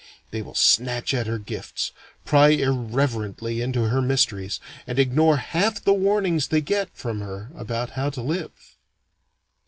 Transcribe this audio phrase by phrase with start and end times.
[0.31, 1.91] They will snatch at her gifts,
[2.25, 7.91] pry irreverently into her mysteries, and ignore half the warnings they get from her about
[7.91, 8.75] how to live.